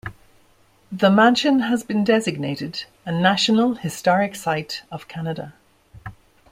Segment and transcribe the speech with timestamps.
[0.91, 5.53] The mansion has been designated a National Historic Site of Canada.